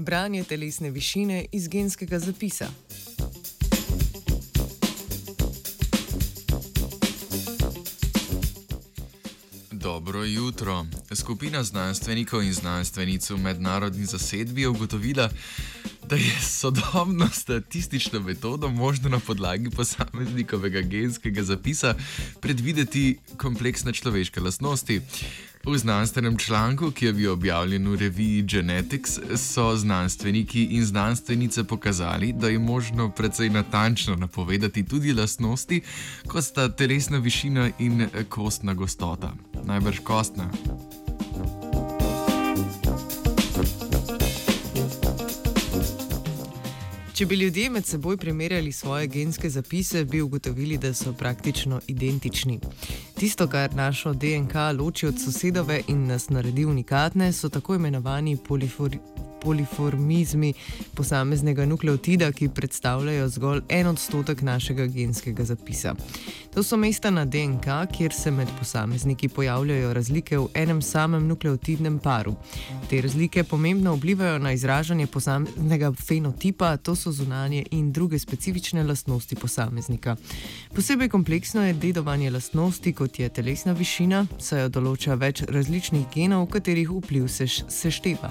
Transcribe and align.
Branje 0.00 0.44
telesne 0.44 0.90
višine 0.90 1.44
iz 1.52 1.68
genskega 1.68 2.18
zapisa. 2.18 2.70
Dobro 9.70 10.24
jutro. 10.24 10.86
Skupina 11.14 11.62
znanstvenikov 11.64 12.42
in 12.42 12.52
znanstvenic 12.52 13.30
v 13.30 13.36
mednarodni 13.36 14.04
zasedbi 14.04 14.60
je 14.60 14.68
ugotovila, 14.68 15.28
da 16.10 16.16
je 16.16 16.40
sodobno 16.40 17.28
statistično 17.32 18.20
metodo 18.20 18.68
možno 18.68 19.08
na 19.08 19.18
podlagi 19.18 19.70
posameznikovega 19.70 20.80
genskega 20.80 21.42
zapisa 21.42 21.94
predvideti 22.40 23.18
kompleksne 23.36 23.92
človeške 23.92 24.40
lastnosti. 24.40 25.00
V 25.64 25.78
znanstvenem 25.78 26.38
članku, 26.38 26.90
ki 26.90 27.06
je 27.06 27.12
bil 27.12 27.32
objavljen 27.32 27.88
v 27.88 27.96
reviji 27.96 28.42
Genetics, 28.42 29.18
so 29.36 29.76
znanstveniki 29.76 30.64
in 30.64 30.84
znanstvenice 30.84 31.64
pokazali, 31.64 32.32
da 32.32 32.48
je 32.48 32.58
možno 32.58 33.10
precej 33.10 33.50
natančno 33.50 34.16
napovedati 34.16 34.86
tudi 34.86 35.12
lastnosti, 35.12 35.80
kot 36.26 36.44
sta 36.44 36.68
telesna 36.68 37.18
višina 37.18 37.70
in 37.78 38.08
kostna 38.28 38.74
gostota. 38.74 39.32
Najbrž 39.64 39.98
kostna. 39.98 40.50
Če 47.20 47.26
bi 47.28 47.36
ljudje 47.36 47.70
med 47.70 47.84
seboj 47.84 48.16
primerjali 48.16 48.72
svoje 48.72 49.06
genske 49.06 49.50
zapise, 49.50 50.04
bi 50.04 50.22
ugotovili, 50.24 50.78
da 50.78 50.94
so 50.94 51.12
praktično 51.12 51.80
identični. 51.86 52.60
Tisto, 53.18 53.46
kar 53.46 53.74
našo 53.74 54.12
DNK 54.12 54.54
loči 54.78 55.06
od 55.06 55.20
sosedove 55.24 55.82
in 55.88 56.06
nas 56.06 56.28
naredi 56.28 56.64
unikatne, 56.64 57.32
so 57.32 57.48
tako 57.48 57.74
imenovani 57.74 58.38
poliformi 58.48 59.29
poliformizmi 59.42 60.52
posameznega 60.94 61.66
nukleotida, 61.66 62.32
ki 62.32 62.48
predstavljajo 62.48 63.28
zgolj 63.28 63.62
en 63.68 63.86
odstotek 63.86 64.42
našega 64.42 64.86
genskega 64.86 65.44
zapisa. 65.44 65.94
To 66.54 66.62
so 66.62 66.76
mesta 66.76 67.10
na 67.10 67.24
DNK, 67.24 67.66
kjer 67.96 68.12
se 68.12 68.30
med 68.30 68.48
posamezniki 68.58 69.28
pojavljajo 69.28 69.92
razlike 69.94 70.38
v 70.38 70.48
enem 70.54 70.82
samem 70.82 71.26
nukleotidnem 71.26 71.98
paru. 71.98 72.34
Te 72.90 73.00
razlike 73.00 73.44
pomembno 73.44 73.94
vplivajo 73.94 74.38
na 74.38 74.52
izražanje 74.52 75.06
posameznega 75.06 75.92
fenotipa, 75.92 76.76
to 76.76 76.96
so 76.96 77.12
zunanje 77.12 77.64
in 77.70 77.92
druge 77.92 78.18
specifične 78.18 78.82
lastnosti 78.84 79.36
posameznika. 79.36 80.16
Posebej 80.74 81.08
kompleksno 81.08 81.66
je 81.66 81.72
dedovanje 81.72 82.30
lastnosti, 82.30 82.92
kot 82.92 83.18
je 83.18 83.28
telesna 83.28 83.72
višina, 83.72 84.26
saj 84.38 84.62
jo 84.62 84.68
določa 84.68 85.14
več 85.14 85.42
različnih 85.48 86.06
genov, 86.14 86.46
katerih 86.50 86.90
vpliv 86.90 87.28
se 87.28 87.46
sešteva. 87.46 88.30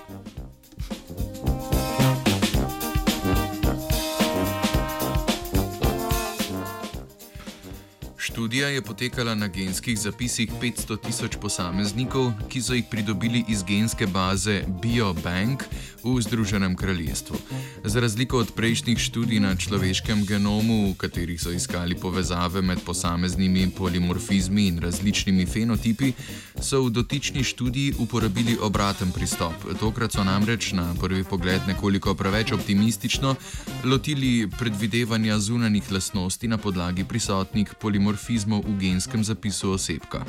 Študija 8.30 8.68
je 8.68 8.82
potekala 8.82 9.36
na 9.36 9.48
genskih 9.48 10.00
zapisih 10.00 10.52
500 10.62 10.98
tisoč 11.02 11.36
posameznikov, 11.42 12.30
ki 12.50 12.62
so 12.62 12.76
jih 12.78 12.86
pridobili 12.86 13.42
iz 13.50 13.64
genske 13.66 14.06
baze 14.08 14.62
BioBank 14.84 15.64
v 16.04 16.14
Združenem 16.22 16.76
kraljestvu. 16.76 17.38
Za 17.84 18.00
razliko 18.00 18.38
od 18.38 18.52
prejšnjih 18.54 19.00
študij 19.00 19.40
na 19.40 19.56
človeškem 19.56 20.26
genomu, 20.26 20.92
v 20.92 20.98
katerih 20.98 21.42
so 21.42 21.50
iskali 21.52 21.98
povezave 21.98 22.62
med 22.62 22.84
posameznimi 22.86 23.72
polimorfizmi 23.78 24.68
in 24.68 24.78
različnimi 24.80 25.46
fenotipi, 25.46 26.14
so 26.62 26.84
v 26.86 26.94
dotični 27.02 27.44
študiji 27.44 27.98
uporabili 27.98 28.58
obraten 28.62 29.12
pristop. 29.12 29.58
Tokrat 29.80 30.14
so 30.14 30.24
namreč 30.24 30.72
na 30.78 30.94
prvi 31.02 31.24
pogled 31.24 31.66
nekoliko 31.68 32.14
preveč 32.14 32.52
optimistično 32.52 33.36
lotili 33.84 34.48
predvidevanja 34.60 35.40
zunanih 35.40 35.92
lastnosti 35.92 36.48
na 36.48 36.58
podlagi 36.58 37.04
prisotnih 37.04 37.74
polimorfizmov 37.82 38.19
v 38.28 38.78
genskem 38.80 39.24
zapisu 39.24 39.72
osebka. 39.72 40.26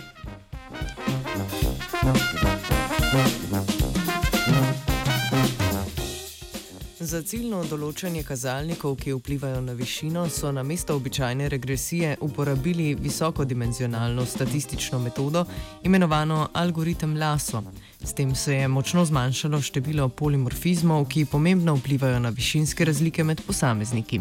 Za 7.01 7.23
ciljno 7.23 7.65
določanje 7.65 8.23
kazalnikov, 8.23 8.95
ki 9.01 9.15
vplivajo 9.17 9.61
na 9.65 9.73
višino, 9.73 10.29
so 10.31 10.53
na 10.53 10.63
mesto 10.63 10.95
običajne 10.95 11.49
regresije 11.49 12.17
uporabili 12.21 12.95
visokodimenzionalno 12.95 14.27
statistično 14.27 14.99
metodo, 14.99 15.45
imenovano 15.83 16.49
algoritem 16.53 17.17
LASO. 17.17 17.65
S 18.05 18.13
tem 18.13 18.35
se 18.35 18.55
je 18.55 18.69
močno 18.69 19.05
zmanjšalo 19.05 19.61
število 19.61 20.09
polimorfizmov, 20.09 21.05
ki 21.05 21.25
pomembno 21.25 21.75
vplivajo 21.77 22.19
na 22.19 22.29
višinske 22.29 22.85
razlike 22.85 23.25
med 23.25 23.43
posamezniki. 23.47 24.21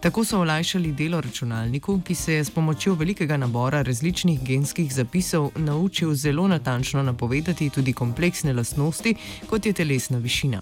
Tako 0.00 0.24
so 0.24 0.40
olajšali 0.40 0.92
delo 0.92 1.20
računalniku, 1.20 2.00
ki 2.06 2.14
se 2.14 2.34
je 2.34 2.44
s 2.44 2.50
pomočjo 2.50 2.94
velikega 2.94 3.36
nabora 3.36 3.82
različnih 3.82 4.42
genskih 4.42 4.94
zapisov 4.94 5.50
naučil 5.56 6.14
zelo 6.14 6.48
natančno 6.48 7.02
napovedati 7.02 7.70
tudi 7.70 7.92
kompleksne 7.92 8.52
lastnosti, 8.52 9.14
kot 9.50 9.66
je 9.66 9.72
telesna 9.72 10.18
višina. 10.18 10.60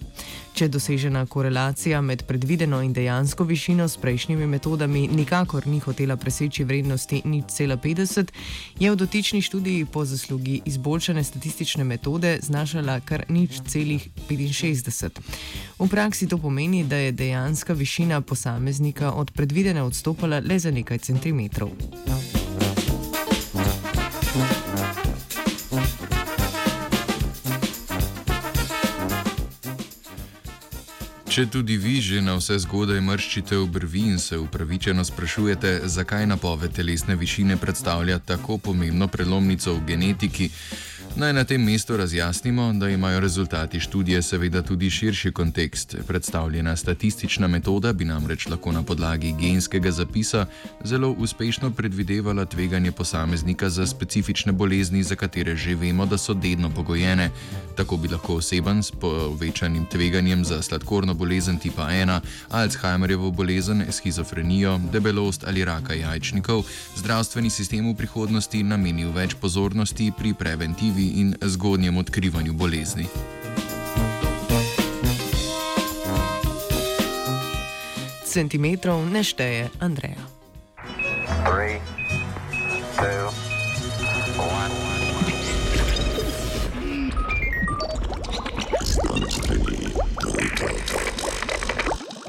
Če 0.56 0.71
dosežena 0.73 1.27
korelacija 1.27 2.00
med 2.00 2.23
predvideno 2.25 2.81
in 2.83 2.93
dejansko 2.93 3.44
višino 3.44 3.88
s 3.88 3.97
prejšnjimi 4.00 4.47
metodami 4.47 5.09
nikakor 5.09 5.67
ni 5.67 5.78
hotela 5.84 6.17
preseči 6.17 6.65
vrednosti 6.65 7.21
nič 7.25 7.53
cela 7.53 7.77
50, 7.77 8.33
je 8.81 8.91
v 8.91 8.97
dotični 8.97 9.43
študiji 9.43 9.84
po 9.84 10.05
zaslugi 10.05 10.62
izboljšane 10.65 11.25
statistične 11.25 11.84
metode 11.84 12.38
znašala 12.47 13.01
kar 13.01 13.25
nič 13.29 13.61
celih 13.67 14.09
65. 14.29 15.21
V 15.79 15.89
praksi 15.91 16.29
to 16.29 16.39
pomeni, 16.39 16.84
da 16.84 16.97
je 16.97 17.12
dejanska 17.12 17.73
višina 17.73 18.21
posameznika 18.21 19.12
od 19.12 19.31
predvidene 19.31 19.83
odstopala 19.83 20.41
le 20.41 20.59
za 20.59 20.71
nekaj 20.71 20.99
centimetrov. 20.99 21.71
Če 31.37 31.43
tudi 31.53 31.75
vi 31.77 31.99
že 32.01 32.23
na 32.25 32.39
vse 32.39 32.55
zgodaj 32.65 33.03
mrščite 33.05 33.59
obrvi 33.61 34.06
in 34.09 34.19
se 34.19 34.39
upravičeno 34.41 35.05
sprašujete, 35.05 35.83
zakaj 35.85 36.25
napoved 36.27 36.73
telesne 36.73 37.12
višine 37.12 37.59
predstavlja 37.61 38.17
tako 38.25 38.56
pomembno 38.56 39.05
prelomnico 39.12 39.75
v 39.75 39.83
genetiki, 39.85 40.49
Naj 41.16 41.32
na 41.32 41.44
tem 41.44 41.62
mestu 41.65 41.97
razjasnimo, 41.97 42.72
da 42.72 42.88
imajo 42.88 43.21
rezultati 43.21 43.81
študije 43.81 44.22
seveda 44.22 44.62
tudi 44.62 44.91
širši 44.91 45.32
kontekst. 45.32 45.97
Predstavljena 46.06 46.77
statistična 46.77 47.49
metoda 47.49 47.93
bi 47.93 48.04
namreč 48.04 48.47
lahko 48.47 48.72
na 48.72 48.82
podlagi 48.82 49.34
genskega 49.41 49.91
zapisa 49.91 50.47
zelo 50.84 51.10
uspešno 51.19 51.71
predvidevala 51.71 52.44
tveganje 52.44 52.93
posameznika 52.93 53.71
za 53.71 53.87
specifične 53.87 54.53
bolezni, 54.53 55.03
za 55.03 55.15
katere 55.15 55.56
že 55.56 55.75
vemo, 55.75 56.06
da 56.06 56.19
so 56.19 56.34
dedno 56.34 56.71
pogojene. 56.71 57.31
Tako 57.76 57.97
bi 57.97 58.09
lahko 58.09 58.34
oseben 58.34 58.82
s 58.82 58.91
povečanim 58.91 59.87
tveganjem 59.87 60.44
za 60.44 60.62
sladkorno 60.62 61.15
bolezen 61.15 61.59
tipa 61.59 61.82
1, 61.82 62.21
Alzheimerjevo 62.50 63.31
bolezen, 63.31 63.84
schizofrenijo, 63.91 64.81
debelost 64.93 65.44
ali 65.47 65.65
raka 65.65 65.94
jajčnikov, 65.94 66.65
zdravstveni 66.97 67.50
sistem 67.50 67.88
v 67.91 67.97
prihodnosti 67.97 68.62
namenil 68.62 69.12
več 69.12 69.34
pozornosti 69.34 70.12
pri 70.19 70.34
preventivi 70.34 71.06
in 71.06 71.34
zgodnjem 71.43 71.97
odkrivanju 71.97 72.53
bolezni. 72.53 73.06
Centimetrov 78.25 79.06
ne 79.08 79.25
šteje 79.25 79.70
Andreja. 79.81 80.20
Three, 81.47 81.81
two, 82.99 83.31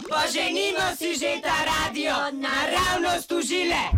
Poženimo 0.07 0.91
si 0.97 1.15
že 1.15 1.39
ta 1.39 1.55
radio, 1.63 2.11
naravnost 2.35 3.31
užile! 3.31 3.95